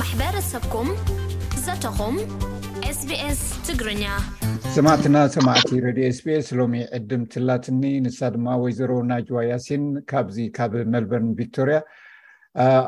[0.00, 0.88] ማሕበረሰብኩም
[1.64, 2.14] ዘተኹም
[2.98, 4.02] ስኤስ ትግርኛ
[4.74, 11.28] ሰማዕትና ሰማዕቲ ሬድዮ ስስ ሎሚ ዕድም ትላትኒ ንሳ ድማ ወይዘሮ ናጅዋ ያሲን ካብዚ ካብ መልበርን
[11.40, 11.78] ቪክቶርያ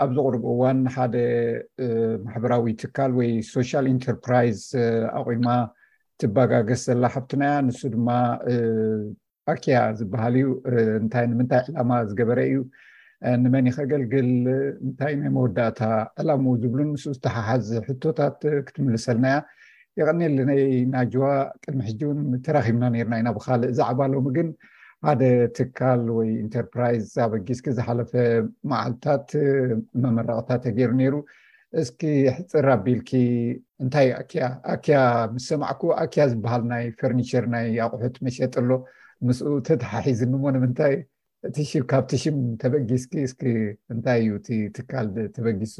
[0.04, 1.16] ኣብዚ ቅርቢ እዋን ሓደ
[2.26, 4.62] ማሕበራዊ ትካል ወይ ሶሻል ኤንተርፕራይዝ
[5.20, 5.48] ኣቑማ
[6.22, 8.08] ትባጋገስ ዘላ ሓብትናያ ንሱ ድማ
[9.54, 10.46] ኣክያ ዝበሃል እዩ
[11.02, 12.58] እንታይ ንምንታይ ዕላማ ዝገበረ እዩ
[13.42, 14.28] ንመኒ ከገልግል
[14.84, 15.80] እንታይ ናይ መወዳእታ
[16.20, 19.40] ዕላም ዝብሉን ምስኡ ዝተሓሓዝ ሕቶታት ክትምልሰልናእያ
[20.00, 20.62] የቀኒየለናይ
[20.94, 21.24] ናጅዋ
[21.64, 24.48] ቅድሚ ሕጂእውን ተራኪብና ነርና ኢና ብካልእ ዛዕባ ሎም ግን
[25.06, 25.22] ሓደ
[25.56, 28.12] ትካል ወይ ኢንተርፕራይዝ ኣበጊስኪ ዝሓለፈ
[28.72, 29.28] መዓልታት
[30.02, 31.14] መመረቕታት ተገይሩ ነይሩ
[31.82, 32.02] እስኪ
[32.38, 33.10] ሕፅር ኣቢልኪ
[33.82, 34.96] እንታይ ኣያ ኣኪያ
[35.36, 38.70] ምስ ሰማዕኩ ኣክያ ዝበሃል ናይ ፈርኒቸር ናይ ኣቁሑት መሸጥ ኣሎ
[39.28, 40.94] ምስኡ ተተሓሒዝኒሞ ንምንታይ
[41.48, 43.42] እቲካብቲ ሽም ተበጊስኪ እስኪ
[43.92, 45.06] እንታይ እዩ እ ትካል
[45.36, 45.74] ተበጊሱ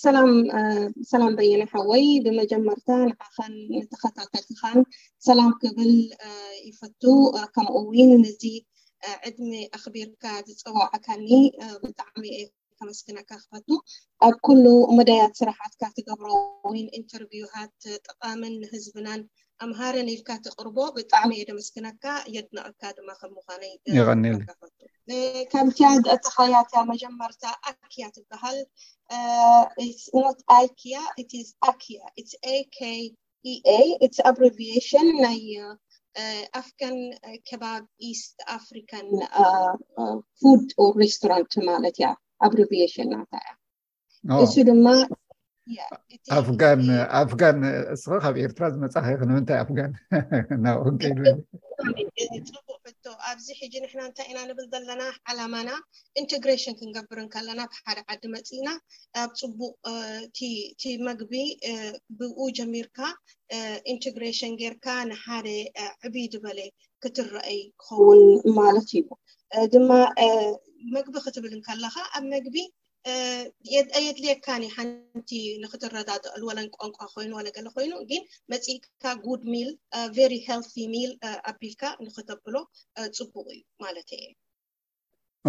[0.00, 4.78] ዘሎሰላም በይና ሓወይ ብመጀመርታ ንዓኻን ንተከታተልቲካን
[5.26, 5.92] ሰላም ክብል
[6.68, 7.02] ይፈቱ
[7.54, 8.42] ከምኡ ውን ነዚ
[9.28, 11.26] ዕድሚ ኣክቢርካ ዝፀዋዕካኒ
[11.84, 12.24] ብጣዕሚ
[12.80, 13.68] ከመስክነካ ክፈቱ
[14.26, 14.64] ኣብ ኩሉ
[14.98, 16.28] መደያት ስራሓትካ ትገብሮ
[16.70, 17.76] ውን ኢንተርቭውታት
[18.08, 19.20] ጠቃምን ንህዝብናን
[19.64, 23.62] ኣምሃረ ኒልካ እትቅርቦ ብጣዕሚ እየደ ምስኪናካ የድ ንቕርካ ድማ ከምምኳነ
[25.52, 28.58] ካም ቲያ ደቲከያት መጀመርታ ኣኪያ ትበሃል
[30.38, 30.96] ት ኣይክያ
[31.70, 32.00] ኣያ
[33.44, 33.54] ኤ
[34.06, 35.42] ኤ ኣብሪቭሽን ናይ
[36.60, 36.96] ኣፍን
[37.48, 39.08] ከባቢ ኢስት ኣፍሪካን
[40.40, 40.66] ፉድ
[41.02, 42.08] ሬስቶራንት ማለት እያ
[42.48, 43.32] ኣብሪሽን ናታ
[44.32, 44.86] እያእሱ ድማ
[47.20, 47.58] ኣፍጋን
[47.94, 49.92] እስ ካብ ኤርትራ ዝመፃኺ ንምንታይ ኣፍጋን
[50.62, 51.12] ናብንይ
[52.54, 55.70] ፅቡቅ ሕቶ ኣብዚ ሕጂ ንሕና እንታይ ኢና ንብል ዘለና ዓላማና
[56.20, 58.68] ኢንቴግሬሽን ክንገብርን ከለና ብሓደ ዓዲ መፂእና
[59.24, 59.74] ኣብ ፅቡቅ
[60.80, 61.32] ቲ መግቢ
[62.18, 62.98] ብኡ ጀሚርካ
[63.94, 65.46] ኢንቴግሬሽን ጌይርካ ንሓደ
[66.06, 66.58] ዕቢድ በለ
[67.04, 68.20] ክትረአይ ክኸውን
[68.60, 69.04] ማለት እዩ
[69.74, 69.90] ድማ
[70.96, 72.56] መግቢ ክትብል ን ከለካ ኣብ መግቢ
[73.98, 75.30] ኣየድልካኒ ሓንቲ
[75.62, 79.70] ንክትረዳጠሉ ዋለቋንቋ ኮይኑ ለ ገሎ ኮይኑ ግን መፅኢካ ጉድ ሚል
[80.94, 81.10] ሚል
[81.50, 82.54] ኣቢልካ ንክተብሎ
[83.18, 84.20] ፅቡቅ እዩ ማለት እ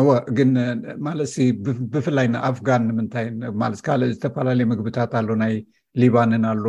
[0.01, 0.03] እ
[0.37, 0.51] ግን
[1.07, 1.19] ማለ
[1.93, 3.27] ብፍላይ ንኣፍጋን ንምታይ
[3.87, 5.53] ካልእ ዝተፈላለዩ ምግብታት ኣሎ ናይ
[6.03, 6.65] ሊባንን ኣሎ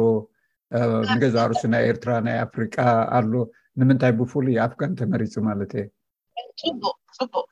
[1.23, 2.77] ገዛ ርሱ ናይ ኤርትራ ናይ ኣፍሪቃ
[3.21, 3.33] ኣሎ
[3.81, 6.61] ንምንታይ ብፍሉ ኣፍጋን ተመሪፁ ማለት እየቅ
[7.17, 7.45] ፅቡቅ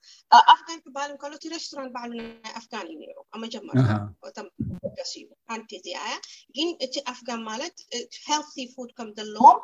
[0.52, 3.86] ኣፍጋን ክባል ካሎቲ ሬስቶራን ባዕሉ ናይ ኣፍጋን እዩ ኒሩ ኣብ መጀመሪም
[5.04, 6.14] እዩ ሓንቲ እዚኣያ
[6.56, 7.76] ግን እቲ ኣፍጋን ማለት
[8.28, 9.58] ሄልቲ ፉድ ከም ዘለዎም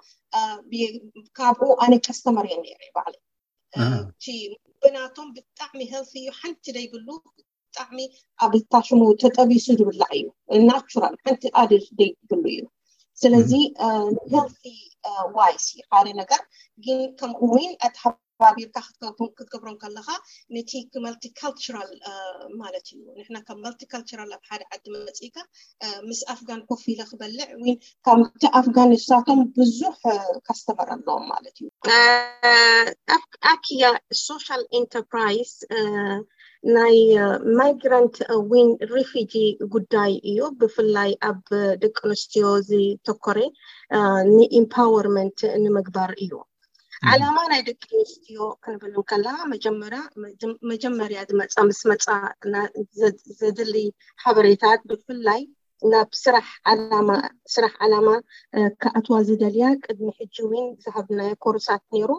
[1.41, 7.98] ካብኡ ኣነ ከስተመር እየ ኒር ባዓሊቲ ምብናቶም ብጣዕሚ ሄል እዩ ሓንቲ ደይብሉ ብጣዕሚ
[8.44, 10.12] ኣብ ታሽሙ ተጠቢሱ ዝብላዕ
[10.54, 12.60] እዩ ናራል ሓንቲ ኣድል ደይብሉ እዩ
[13.22, 13.53] ስለዚ
[14.32, 14.80] ሄል
[15.36, 16.41] ዋይስ ካደ ነገር
[16.84, 17.60] ግን ከምኡውኣ
[18.56, 18.76] ቢርካ
[19.38, 20.09] ክትገብሮም ከለካ
[20.56, 21.91] ነቲክ መልቲካልራል
[22.60, 25.37] ማለት እዩ ንሕና ካብ መልቲካልራል ኣብ ሓደ ዓዲመፂኢካ
[26.09, 27.75] ምስ ኣፍጋን ኮፍለ ክበልዕ ወይ
[28.09, 29.97] ካብቲ ኣፍጋን ስቶም ብዙሕ
[30.48, 31.66] ካስተመር ኣለዎም ማለት እዩ
[33.54, 33.82] ኣክያ
[34.27, 35.53] ሶሻል ኤንተርፕራይዝ
[36.77, 36.97] ናይ
[37.59, 38.16] ማይግራንት
[38.53, 39.34] ወን ሪፊጂ
[39.75, 41.43] ጉዳይ እዩ ብፍላይ ኣብ
[41.84, 43.38] ደቂ ኣንስትዮ ዝተኮረ
[44.37, 46.32] ንኤምፓወርመንት ንምግባር እዩ
[47.10, 49.81] ዓላማ ናይ ደቂ ንስትዮ ክንብልም ከላ መጀመ
[50.70, 52.04] መጀመርያ መፃ ምስ መፃ
[53.41, 53.70] ዘድል
[54.25, 55.41] ሓበሬታት ብፍላይ
[55.91, 58.09] ናብ ራስራሕ ዓላማ
[58.82, 62.10] ካኣትዋ ዝደልያ ቅድሚ ሕጂ ወን ዝሃብናይ ኮርሳት ነይሩ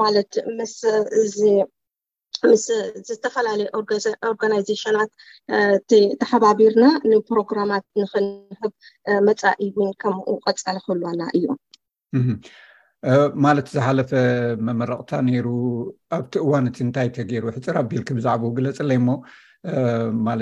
[0.00, 0.32] ማለት
[1.34, 2.64] ስምስ
[3.08, 3.68] ዝተፈላለዩ
[4.30, 5.10] ኦርጋናይዜሽናት
[6.22, 8.72] ተሓባቢርና ንፕሮግራማት ንክንህብ
[9.28, 11.58] መፃ እዩ ውይን ከምኡ ቀፀሊ ክህልዋና እዮም
[13.44, 14.10] ማለት ዝሓለፈ
[14.66, 15.48] መመረቕታ ነይሩ
[16.16, 19.10] ኣብቲ እዋንቲ እንታይ ተገይሩ ሕፅር ኣ ቢልኪ ብዛዕባ ግለፅለይ ሞ
[20.26, 20.40] ማለ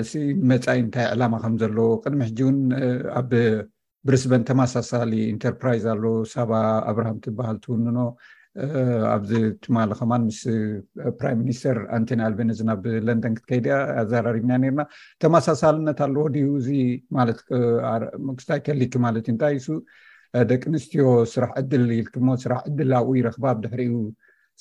[0.51, 2.57] መፃኢ እንታይ ዕላማ ከም ዘለዎ ቅድሚ ሕጂ እውን
[3.19, 3.31] ኣብ
[4.07, 6.51] ብርስበን ተማሳሳሊ ኢንተርፕራይዝ ኣሎ ሳባ
[6.91, 7.97] ኣብርሃም ትበሃል ትውንኖ
[9.13, 9.31] ኣብዚ
[9.63, 10.41] ትማል ከማን ምስ
[11.19, 14.81] ፕራይም ሚኒስተር ኣንቶኒ ኣልቤነዝናብ ለንደን ክትከይ ድያ ኣዘራሪብና ነርና
[15.23, 16.69] ተመሳሳልነት ኣለዎ ድዩ እዚ
[17.19, 19.67] ማለትመስታይ ከሊኪ ማለት እዩ እንታይ ይሱ
[20.49, 21.03] ደቂ ኣንስትዮ
[21.33, 23.81] ስራሕ ዕድል ኢልክሞ ስራሕ ዕድል ኣብይ ረክባብ ድሕሪ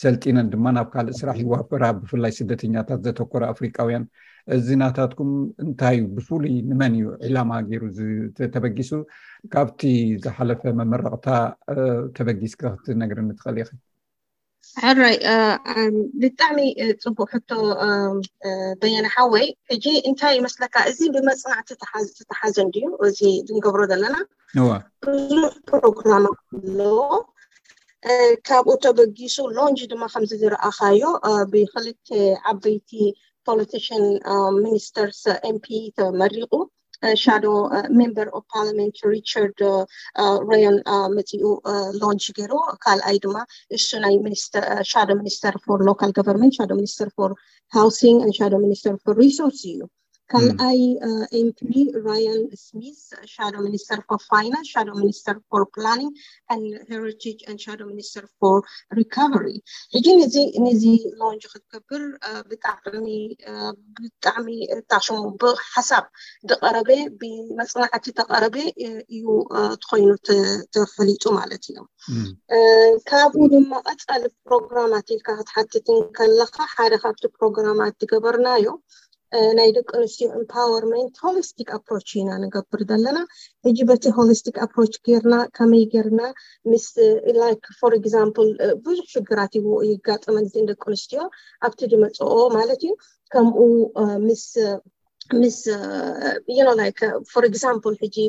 [0.03, 4.05] ሰልጢነን ድማ ናብ ካልእ ስራሕ ይዋፈራ ብፍላይ ስደተኛታት ዘተኮረ ኣፍሪቃውያን
[4.57, 5.31] እዚናታትኩም
[5.65, 8.93] እንታይእዩ ብፍሉይ ንመን እዩ ዒላማ ገይሩ ዝተበጊሱ
[9.55, 9.83] ካብቲ
[10.25, 11.27] ዝሓለፈ መመረቅታ
[12.19, 13.77] ተበጊስ ክትነገርኒትኽእል ኢኸእ
[14.89, 17.51] ኣራይ uh, um, ብጣዕሚ uh, ፅቡቅ ሕቶ
[17.87, 18.17] um,
[18.49, 21.69] uh, በየና ሓወይ ሕጂ እንታይ መስለካ እዚ ብመፅናዕቲ
[22.19, 23.21] ዝተሓዘን ድዩ እዚ
[23.57, 24.17] ንገብሮ ዘለና
[25.07, 26.25] ብዙሕ ፕሮግራማ
[26.79, 26.91] ለ
[28.49, 31.03] ካብኡ ተበጊሱ ሎንጅ ድማ ከምዚ ዝረኣካዮ
[31.53, 32.09] ብክልተ
[32.53, 32.91] ዓበይቲ
[33.49, 35.67] ፖለቲሽን um, ሚኒስተርስ ኤምፒ
[35.99, 36.53] ተመሪቑ
[37.23, 37.47] ሻዶ
[37.99, 39.59] ሜምበር ኦ ፓርሊመንት ሪቸርድ
[40.49, 40.77] ሮየን
[41.17, 41.43] መፅኡ
[42.01, 42.53] ሎንች ገይሮ
[42.85, 43.37] ካልኣይ ድማ
[43.79, 47.33] እሱ ናይ ስሻዶ ሚኒስተር ር ሎካል ቨርንመንት ሻ ሚኒስተር ፎር
[47.79, 49.81] ሃውሲንግ ሻዶ ሚኒስተር ር ሪሶርስ እዩ
[50.35, 50.81] ካልኣይ
[51.41, 51.73] ኤንፕሪ
[52.07, 52.97] ራያል ስሚት
[53.33, 53.99] ሻዶ ሚኒስተር
[54.29, 56.01] ፋይን ሻ ሚኒስተር ር ፕን
[57.09, 58.57] ሪቲጅ ሻ ሚኒስተር ር
[58.99, 59.45] ሪካቨሪ
[59.97, 60.35] ሕጂ ንዚ
[60.65, 60.85] ንዚ
[61.21, 62.03] ሎንጅ ክትገብር
[62.51, 64.47] ብጣሚብጣዕሚ
[65.07, 66.05] ሽሙብሓሳብ
[66.51, 66.91] ዝቀረበ
[67.21, 68.57] ብመፅናዕቲ ተቀረበ
[69.15, 69.25] እዩ
[69.85, 70.09] ትኮይኑ
[70.75, 71.87] ተፈሊጡ ማለት እዮም
[73.11, 78.69] ካብኡ ድማ ቀፃል ፕሮግራማት ኢልካ ክትሓትትን ከለካ ሓደ ካብቲ ፕሮግራማት ትገበርና እዮ
[79.59, 83.19] ናይ ደቂ ኣንስትዮ ኤምፓወርንት ሆሊስቲክ ኣፕሮ እኢና ንገብር ዘለና
[83.69, 84.93] እጅ በቲ ሆሊስቲክ ኣፕሮች
[85.25, 86.23] ርናከመይ ገይርና
[86.71, 86.87] ምስ
[87.79, 88.31] ፎር ግዚም
[88.87, 91.23] ብዙሕ ሽግራት ይዎይ ጋጥመትንደቂ ኣንስትዮ
[91.69, 92.95] ኣብቲ ድመፅኦ ማለት እዩ
[93.35, 93.57] ከምኡ
[94.27, 94.45] ምስ
[95.41, 95.57] ምስ
[97.43, 97.79] ር ግዚም
[98.15, 98.27] ጂ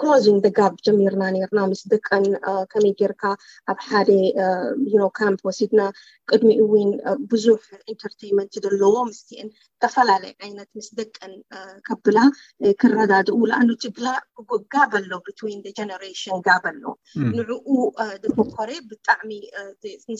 [0.00, 2.24] ክሎዚን ደ ጋብ ጀሚርና ርና ምስ ደቀን
[2.72, 3.22] ከመይ ገይርካ
[3.72, 4.08] ኣብ ሓደ
[5.18, 5.82] ካምፕ ወሲድና
[6.32, 6.90] ቅድሚኡውን
[7.32, 7.60] ብዙሕ
[7.94, 11.32] ኢንተርቴመንት ዘለዎ ምስትን ዝተፈላለየ ዓይነት ምስ ደቀን
[11.88, 12.18] ከብላ
[12.82, 14.08] ክረዳኡውላኣንቲ ብላ
[14.74, 16.82] ጋብ ኣሎ ብ ጀነሽን ጋበ ኣሎ
[17.36, 17.68] ንዕኡ
[18.24, 19.30] ደቦኮሬ ብጣዕሚ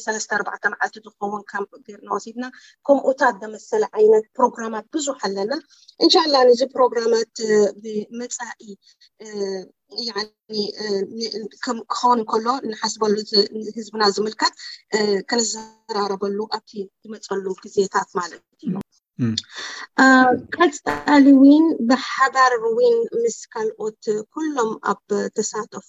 [0.05, 1.23] 3ተ4ዓልቲ ዝከ
[1.53, 2.45] ካምፕ ገርና ወሲድና
[2.87, 5.53] ከምኡታት መሰለ ዓይነት ፕሮግራማት ብዙሕ ኣለና
[6.11, 7.35] እሻላ ንዚ ፕሮግራመት
[7.83, 8.63] ብመፃኢ
[11.65, 13.15] ክኸውን ከሎ ንሓስበሉ
[13.77, 14.55] ህዝብና ዝምልከት
[15.31, 16.71] ክነዘራረበሉ ኣብቲ
[17.07, 18.75] ይመፀሉ ግዜታት ማለት እዩ
[20.57, 24.03] ቀፃሊ ውን ብሓባር ውን ምስ ካልኦት
[24.35, 25.03] ኩሎም ኣብ
[25.37, 25.89] ተሳተፎ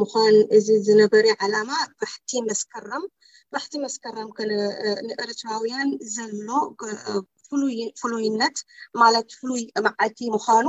[0.00, 1.70] ምኳን እዚ ዝነበረ ዓላማ
[2.02, 6.48] ባሕቲ መስከራባሕቲ መስከራም ከ ንእርትራውያን ዘሎ
[8.00, 8.56] ፍሉይነት
[9.02, 10.66] ማለት ፍሉይ መዓልቲ ምኳኑ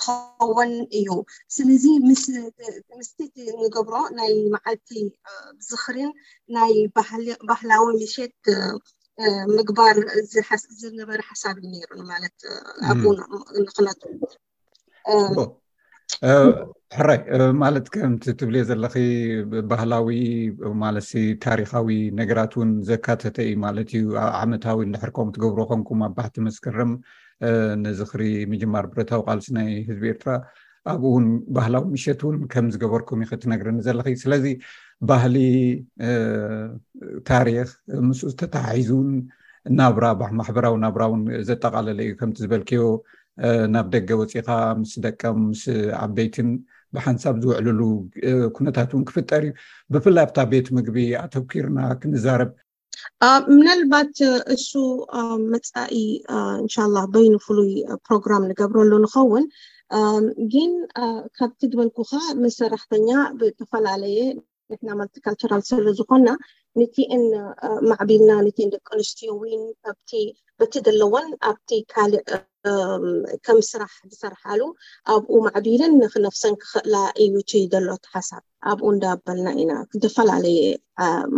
[0.00, 1.08] ክኸውን እዩ
[1.56, 3.22] ስለዚ ምስተ
[3.62, 4.88] ንገብሮ ናይ መዓልቲ
[5.68, 6.10] ዝኽርን
[6.58, 6.74] ናይ
[7.48, 8.40] ባህላዊ ምሸት
[9.56, 9.96] ምግባር
[10.80, 12.38] ዝነበረ ሓሳብ ነይሩማለት
[12.86, 12.94] ኣ
[13.62, 14.02] ንክነቱ
[16.96, 17.18] ሕራይ
[17.62, 18.94] ማለት ከምቲ ትብልዮ ዘለኪ
[19.70, 20.08] ባህላዊ
[20.82, 21.12] ማለትሲ
[21.46, 21.88] ታሪካዊ
[22.20, 24.04] ነገራት እውን ዘካተተ እዩ ማለት እዩ
[24.42, 26.92] ዓመታዊ ድሕርከም ትገብርዎ ኮንኩም ኣብ ባህቲ መስከርም
[27.86, 28.22] ነዚክሪ
[28.52, 30.30] ምጅማር ብረታዊ ቃልሲ ናይ ህዝቢ ኤርትራ
[30.92, 31.26] ኣብኡውን
[31.56, 34.46] ባህላዊ ምሸት እውን ከም ዝገበርኩም ይኽትነግርኒ ዘለኪ ስለዚ
[35.10, 35.36] ባህሊ
[37.30, 37.70] ታሪክ
[38.08, 39.10] ምስኡ ዝተተሓሒዙን
[39.80, 42.80] ናብራማሕበራዊ ናብራ እውን ዘጠቃለለ እዩ ከምቲ ዝበልኪዮ
[43.74, 44.48] ናብ ደገ ወፂካ
[44.80, 45.62] ምስ ደቀም ምስ
[46.02, 46.50] ዓበይትን
[46.94, 47.80] ብሓንሳብ ዝውዕልሉ
[48.56, 49.52] ኩነታት እውን ክፍጠር እዩ
[49.92, 52.52] ብፍላይ ኣብታ ቤት ምግቢ ኣተውኪርና ክንዛርብ
[53.56, 54.14] ምናልባት
[54.54, 54.70] እሱ
[55.52, 55.96] መፃኢ
[56.62, 57.72] እንሻ ላ በይንፍሉይ
[58.06, 59.44] ፕሮግራም ንገብረሉ ንኸውን
[60.52, 60.70] ግን
[61.38, 63.08] ካብቲ ዝበልኩ ከ መሰራሕተኛ
[63.40, 64.18] ብተፈላለየ
[64.70, 66.28] ንሕና ማልቲካልቸራል ሰለ ዝኮና
[66.82, 67.24] ነቲን
[67.90, 69.64] ማዕቢልና ነን ደቂ ኣንስትዮ ወይን
[70.10, 70.22] ቲ
[70.60, 72.22] በቲ ዘለዎን ኣብቲ ካልእ
[73.46, 74.60] ከም ስራሕ ዝሰርሓሉ
[75.14, 76.94] ኣብኡ ማዕቢልን ንክነፍሰን ክክእላ
[77.24, 78.42] እዩቸይ ዘሎት ሓሳብ
[78.72, 80.62] ኣብኡ እንዳ በልና ኢና ክተፈላለየ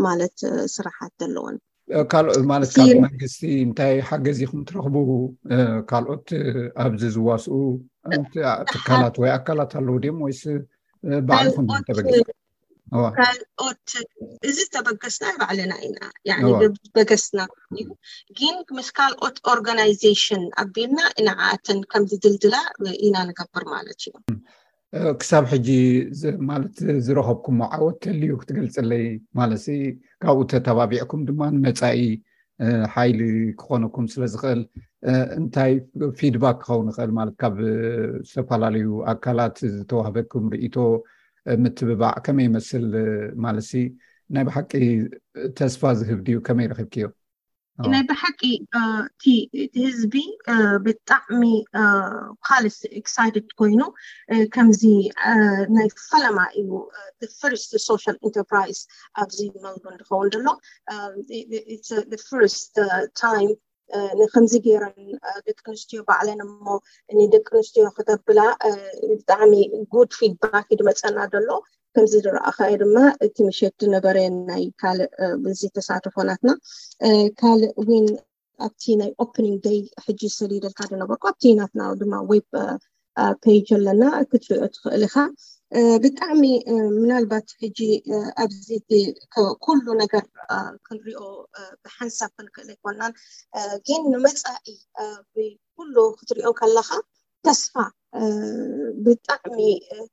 [0.07, 0.37] ማለት
[0.75, 4.97] ስራሓት ኣለዎንካልኦ ማለት ካ መንግስቲ እንታይ ሓገዚኩም ትረኽቡ
[5.93, 6.29] ካልኦት
[6.87, 7.59] ኣብዚ ዝዋስኡ
[8.73, 10.35] ትካላት ወይ ኣካላት ኣለዉ ድዮም ወይ
[11.29, 12.09] ባዕል ኩን ተበጊ
[13.05, 13.87] ዋካልኦት
[14.49, 17.41] እዚ ተበገስና ይባዕለና ኢ በገስና
[17.81, 17.87] ዩ
[18.39, 22.55] ግን ምስ ካልኦት ኦርጋናይዜሽን ኣቢልና ኢናዓእተን ከም ዝድልድላ
[23.07, 24.01] ኢና ንገብር ማለት
[24.99, 25.69] እዩክሳብ ሕጂ
[26.51, 26.77] ማለት
[27.07, 29.05] ዝረከብኩም ዓወት ተልዮ ክትገልፅለይ
[29.39, 29.53] ማለ
[30.25, 31.99] ካብኡ ተተባቢዕኩም ድማመፃኢ
[32.95, 33.21] ሓይሊ
[33.61, 34.61] ክኾነኩም ስለ ዝክእል
[35.41, 35.73] እንታይ
[36.21, 37.57] ፊድባክ ክኸውን ንኽእል ማለት ካብ
[38.29, 40.77] ዝተፈላለዩ ኣካላት ዝተዋህበኩም ርኢቶ
[41.65, 42.87] ምትብባዕ ከመይ መስል
[43.45, 43.59] ማለ
[44.35, 44.71] ናይ ብሓቂ
[45.59, 47.13] ተስፋ ዝህብ ድዩ ከመይ ረክብኪእዮም
[47.93, 48.41] ናይ ብሓቂ
[49.65, 50.15] እቲ ህዝቢ
[50.85, 51.43] ብጣዕሚ
[52.47, 52.79] ካልስ
[53.61, 53.83] ኮይኑ
[54.55, 54.83] ከምዚ
[55.77, 56.71] ናይ ፈላማ እዩ
[57.53, 57.55] ር
[57.87, 58.03] ሶል
[58.35, 58.65] ንርራ
[59.21, 60.49] ኣብዚ መቡ እከውን ሎ
[64.19, 65.09] ንከምዚ ገይረን
[65.47, 66.65] ደቂ ኣንስትዮ ባዕለን እሞ
[67.19, 68.41] ንደቂ ኣንስትዮ ክተብላ
[69.11, 69.53] ብጣዕሚ
[69.93, 71.49] ጉድ ፊድባክ ይድመፀና ደሎ
[71.95, 74.17] ከምዚ ንረአኸዮ ድማ እቲ ምሸት ዝነበረ
[74.49, 75.09] ናይ ካልእ
[75.45, 76.51] ብዚ ተሳተፎናትና
[77.41, 78.07] ካልእ ወን
[78.67, 82.47] ኣብቲ ናይ ኦፕኒንግ ደይ ሕጂ ሰሊደልካ ድነበርኩ ኣብቲናትና ድማ ዌብ
[83.43, 85.17] ፔጅ ኣለና ክትሪኦ ትኽእል ኢኻ
[86.03, 86.43] ብጣዕሚ
[86.99, 87.79] ምናልባት ሕጂ
[88.43, 90.25] ኣብዚኩሉ ነገር
[90.87, 91.21] ክንሪኦ
[91.85, 93.13] ብሓንሳብ ክንክእል ይኮናን
[93.87, 94.67] ግን ንመፃኢ
[95.77, 96.91] ኩሉ ክትሪኦ ከለካ
[97.49, 97.75] ተስፋ
[99.07, 99.59] ብጣዕሚ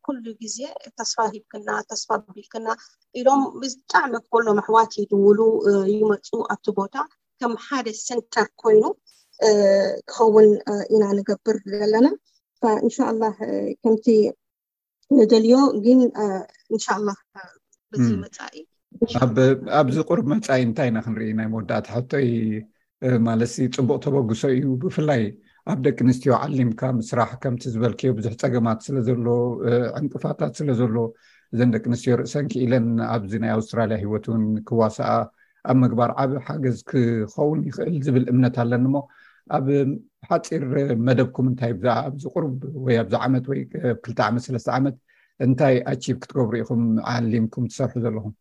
[0.05, 0.57] ኩሉ ግዜ
[0.99, 2.67] ተስፋ ሂብክና ተስፋ ቢልክና
[3.19, 5.39] ኢሎም ብጣዕሚ ከሎ ኣሕዋት ይድውሉ
[5.95, 6.95] ይመፁ ኣብቲ ቦታ
[7.41, 8.83] ከም ሓደ ሰንተር ኮይኑ
[10.09, 10.47] ክኸውን
[10.93, 12.07] ኢና ንገብር ዘለና
[12.85, 13.23] እንሻ ኣላ
[13.83, 14.05] ከምቲ
[15.21, 15.55] ዘገልዮ
[15.85, 15.99] ግን
[16.75, 17.09] እንሻ ላ
[17.93, 22.27] መፃእኣብዚ ቅርብ መፃ ኢ እንታይ ኢና ክንሪኢ ናይ መወዳእታ ሕቶይ
[23.27, 25.21] ማለት ፅቡቅ ተበግሶ እዩ ብፍላይ
[25.71, 29.27] ኣብ ደቂ ኣንስትዮ ዓሊምካ ምስራሕ ከምቲ ዝበልክዮ ብዙሕ ፀገማት ስለዘሎ
[29.99, 30.95] ዕንቅፋታት ስለ ዘሎ
[31.53, 35.11] እዘን ደቂ ኣንስትዮ ርእሰንኪኢለን ኣብዚ ናይ ኣውስትራልያ ሂወት እውን ክዋሳኣ
[35.71, 38.97] ኣብ ምግባር ዓብ ሓገዝ ክከውን ይኽእል ዝብል እምነት ኣለኒ ሞ
[39.57, 39.65] ኣብ
[40.29, 40.63] ሓፂር
[41.07, 42.45] መደብኩም እንታይ ብኣ ኣዚ ር
[42.85, 43.59] ወይ ኣዚ ዓመት ወይ
[44.03, 44.95] 2ልተ ዓመት ሰለስተ ዓመት
[45.45, 46.81] እንታይ ኣቺብ ክትገብሩ ኢኹም
[47.13, 48.33] ዓሊምኩም ትሰርሑ ዘለኹም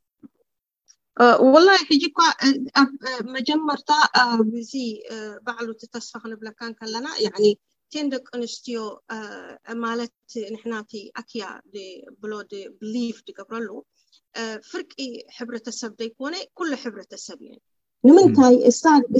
[1.54, 2.18] ወላ ሕጂ ኳ
[2.82, 2.90] ኣብ
[3.36, 3.90] መጀመርታ
[4.70, 4.72] ዚ
[5.46, 7.06] ባዕሉ ቲተስፋ ክንብለካ ን ከለና
[7.94, 8.78] ቴን ደቂ ኣንስትዮ
[9.84, 10.14] ማለት
[10.52, 11.44] ንሕናቲ ኣክያ
[12.22, 12.32] ብሎ
[12.80, 13.68] ብሊቭ ድገብረሉ
[14.70, 14.94] ፍርቂ
[15.38, 17.54] ሕብረተሰብ ዘይኮነ ኩሉ ሕብረተሰብ እዩ
[18.06, 18.54] ንምንታይ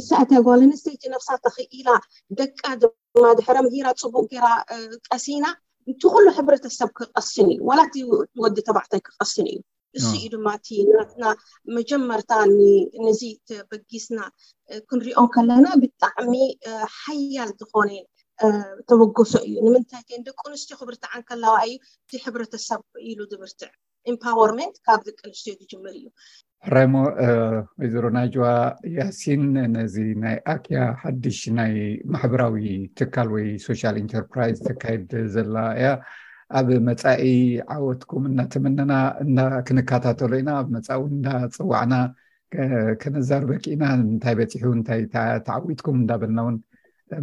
[0.09, 1.89] ሳእተ ጓለንስተይቲ ነብሳ ተኽኢላ
[2.39, 4.47] ደቂ ድማ ድሕረ ምሂራ ፅቡቅ ገራ
[5.13, 5.45] ቀሲና
[5.91, 7.93] እንቲ ኩሉ ሕብረተሰብ ክቀስን እዩ ዋላቲ
[8.43, 9.59] ወዲ ተባዕታይ ክቀስን እዩ
[9.97, 10.69] ንሱ እዩ ድማ እቲ
[11.11, 11.25] ትና
[11.77, 12.31] መጀመርታ
[13.05, 14.19] ነዚ ተበጊስና
[14.89, 16.35] ክንሪኦ ከለና ብጣዕሚ
[16.99, 17.91] ሓያል ዝኮነ
[18.89, 21.75] ተበገሶ እዩ ንምንታይእን ደቂ ኣንስትዮ ክብርትዓን ከለዋ እዩ
[22.05, 23.73] እቲ ሕብረተሰብ ኢሉ ዝብርትዕ
[24.11, 26.07] ኤምፓወርንት ካብ ዘቂ ኣንስትዮ ዝጅምር እዩ
[26.67, 26.95] ሕራይሞ
[27.81, 28.45] ወይዘሮ ናይጅዋ
[28.97, 29.45] ያሲን
[29.75, 29.95] ነዚ
[30.25, 31.73] ናይ ኣክያ ሓዱሽ ናይ
[32.15, 32.57] ማሕበራዊ
[32.99, 35.91] ትካል ወይ ሶሻል ኢንተርፕራይዝ ተካየድ ዘላ እያ
[36.59, 37.25] ኣብ መፃኢ
[37.75, 38.95] ዓወትኩም እዳተመነና
[39.61, 41.95] እክንካታተሉ ኢና ኣብ መፃኢ እዳፅዋዕና
[43.03, 45.03] ከነዛር በቂእና እንታይ በፂሑ እንታይ
[45.49, 46.57] ተዓዊትኩም እንዳበልና ውን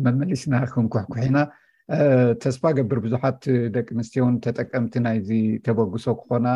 [0.05, 1.37] መመሊስና ክንኩሕኩሕ ኢና
[2.43, 3.41] ተስፋ ገብር ብዙሓት
[3.75, 6.47] ደቂ ምስትዮውን ተጠቀምቲ ናይዚተበግሶ ክኾና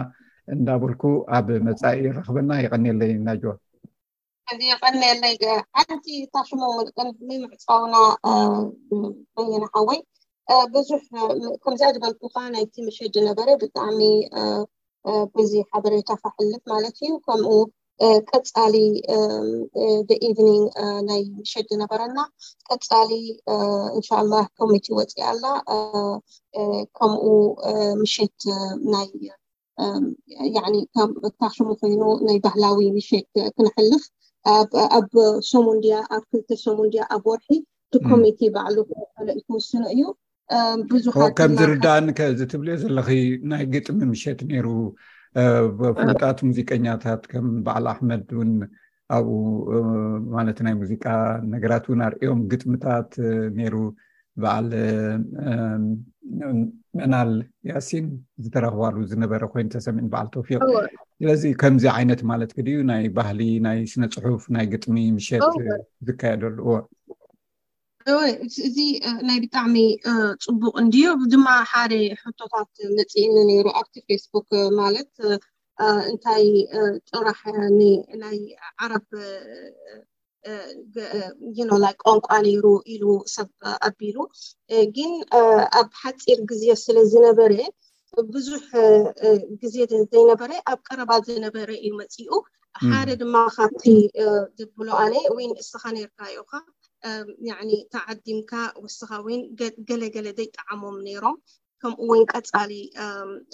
[0.53, 1.03] እንዳበልኩ
[1.35, 3.43] ኣብ መፃኢ ረክበና ይቀኒየለይ እናጆ
[4.61, 5.35] ዚይቀኒለይ
[5.77, 7.09] ሓቲ ታሽሙምልቅን
[7.43, 7.95] ምዕፅኻውና
[9.53, 9.99] ይናሓወይ
[10.73, 11.01] ብዙሕ
[11.63, 13.99] ከምዚ ዝበልኩካ ናይቲ ምሽድ ነበረ ብጣዕሚ
[15.37, 17.11] ጉዚ ሓበሬታካ ሕልፍ ማለት እዩ
[17.43, 17.63] ም
[18.33, 18.75] ቀፃሊ
[20.09, 20.63] ደኢቭኒን
[21.09, 22.19] ናይ ምሸት ዝነበረና
[22.69, 23.11] ቀፃሊ
[23.95, 25.45] እንሻ ላ ኮሚቲ ወፂእ ኣላ
[26.97, 27.23] ከምኡ
[28.01, 28.35] ምሸት
[31.39, 34.03] ታሽሙ ኮይኑ ናይ ባህላዊ ምሸት ክንሕልፍ
[34.99, 35.09] ኣብ
[35.51, 38.77] ሶሙንድያ ኣብክል ሶሙንድያ ኣብ ወርሒ እቲ ኮሚቲ በዕሉ
[39.39, 40.03] ኢትውስኑ እዩ
[40.91, 42.97] ብዙሓከምዚርዳንከዚ ትብል ዘለ
[43.51, 44.67] ናይ ግጥሚ ምሸት ነይሩ
[45.99, 48.51] ፍሉጣት ሙዚቀኛታት ከም በዓል ኣሕመድ እውን
[49.17, 49.29] ኣብኡ
[50.35, 51.05] ማለት ናይ ሙዚቃ
[51.53, 53.11] ነገራት እውን ኣርዮም ግጥምታት
[53.59, 53.75] ነይሩ
[54.43, 54.67] በዓል
[56.99, 57.31] መናል
[57.71, 58.05] ያሲን
[58.43, 60.59] ዝተረክባሉ ዝነበረ ኮይነተሰሚዒን በዓል ተውፊቅ
[61.17, 65.45] ስለዚ ከምዚ ዓይነት ማለት ግዲዩ ናይ ባህሊ ናይ ስነ ፅሑፍ ናይ ግጥሚ ምሸት
[66.07, 66.77] ዝካየደሉ ዎ
[68.65, 68.77] እዚ
[69.27, 69.75] ናይ ብጣዕሚ
[70.45, 70.95] ፅቡቅ እንድ
[71.33, 71.93] ድማ ሓደ
[72.23, 75.11] ሕቶታት መፂእኒ ነይሩ ኣብቲ ፌስቡክ ማለት
[76.09, 76.43] እንታይ
[77.09, 77.39] ፅራሕ
[78.23, 78.37] ናይ
[78.83, 79.07] ዓረብ
[81.71, 83.03] ኖላይ ቋንቋ ነይሩ ኢሉ
[83.35, 83.49] ሰብ
[83.89, 84.17] ኣቢሉ
[84.97, 85.11] ግን
[85.81, 87.53] ኣብ ሓፂር ግዜ ስለ ዝነበረ
[88.35, 88.65] ብዙሕ
[89.61, 89.75] ግዜ
[90.11, 92.29] ዘይነበረ ኣብ ቀረባ ዘነበረ እዩ መፅኡ
[92.89, 93.83] ሓደ ድማ ካብቲ
[94.59, 96.51] ዘብሎ ኣነ ወይን እስካ ነይርራዩካ
[97.77, 98.51] ዕ ተዓዲምካ
[98.83, 99.41] ውስኻ ወን
[99.89, 101.35] ገለገለ ዘይጠዕሞም ነይሮም
[101.81, 102.71] ከምኡ ውን ቀ ፃሊ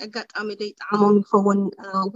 [0.05, 1.59] ኣጋጣሚ ደይጣዕሞም ይኸውን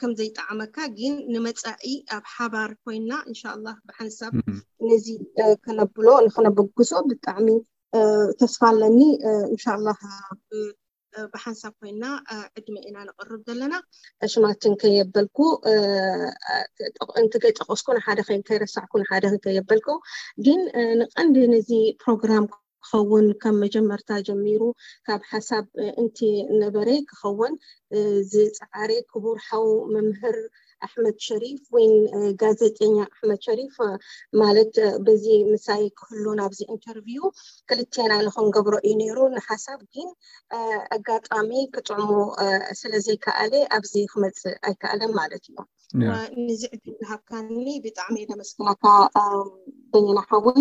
[0.00, 4.32] ከምዘይጠዕመካ ግን ንመፃኢ ኣብ ሓባር ኮይንና እንሻ ላ ብሓንሳብ
[4.90, 5.06] ነዚ
[5.64, 7.48] ክነብሎ ንክነብግሶ ብጣዕሚ
[8.38, 9.00] ተስፋ ኣለኒ
[9.52, 9.88] እንሻ ላ
[11.32, 12.04] ብሓንሳብ ኮይና
[12.58, 13.74] ዕድሚ ኢና ንቅርብ ዘለና
[14.32, 15.38] ሽማት ንከ የበልኩ
[17.22, 19.88] እንትከይጠቀስኩ ንሓደ ከይ ከይረሳዕኩ ንሓደ ክንከ የበልኩ
[20.46, 20.60] ግን
[21.00, 21.70] ንቀንዲ ነዚ
[22.04, 24.62] ፕሮግራም ክኸውን ከም መጀመርታ ጀሚሩ
[25.06, 25.64] ካብ ሓሳብ
[26.02, 26.18] እንቲ
[26.62, 27.54] ነበረ ክኸውን
[28.32, 30.38] ዝፃዕሪ ክቡርሓው ምምህር
[30.86, 31.86] ኣሕመድ ሸሪፍ ወይ
[32.42, 33.74] ጋዜጠኛ ኣሕመድ ሸሪፍ
[34.42, 34.74] ማለት
[35.06, 37.24] በዚ ምሳይ ክህሉ ናብዚ ኢንተርቪው
[37.70, 40.08] ክልተና ንክንገብሮ እዩ ነይሩ ንሓሳብ ግን
[40.96, 42.10] ኣጋጣሚ ክጥዕሙ
[42.82, 45.58] ስለዘይከኣለ ኣብዚ ክመፅእ ኣይከኣለን ማለት እዩ
[46.46, 48.84] ንዚ ዕድ ዝሃብካኒ ብጣዕሚ ኢለመስኩማካ
[49.94, 50.60] ደኛናሓውን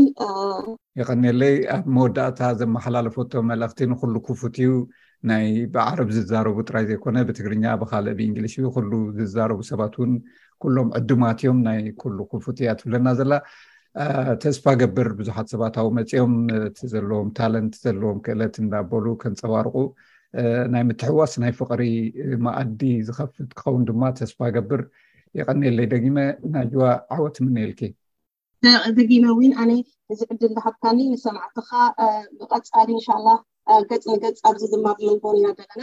[1.00, 4.72] ይቀኒለይ ኣብ መወዳእታ ዘመሓላለፈቶ መልእክቲ ንኩሉ ክፉት እዩ
[5.29, 10.12] ናይ ብዓረብ ዝዛረቡ ጥራይ ዘይኮነ ብትግርኛ ብካልእ ብእንግሊሽ ዩ ኩሉ ዝዛረቡ ሰባት እውን
[10.63, 13.34] ኩሎም ዕድማት እዮም ናይ ኩሉ ኩፉትእያ ትብለና ዘላ
[14.44, 16.34] ተስፋ ገብር ብዙሓት ሰባታዊ መፂኦም
[16.77, 19.75] ቲዘለዎም ታለንት ዘለዎም ክእለት እዳኣበሉ ከንፀባርቁ
[20.74, 21.82] ናይ ምትሕዋስ ናይ ፍቅሪ
[22.46, 24.82] ማኣዲ ዝከፍት ክኸውን ድማ ተስፋ ገብር
[25.39, 26.17] ይቀኒየለይ ደጊመ
[26.55, 27.82] ናዩዋ ዓወት ምንልኪ
[29.00, 29.72] ደጊመ እን ኣነ
[30.13, 31.72] እዚ ዕድል ዝሃካኒ ንሰማዕትካ
[32.41, 33.27] መቀፃሪ እንሻላ
[33.89, 35.81] ገፅ ንገፅ ኣብዚ ድማ ዝል ኢና ደለና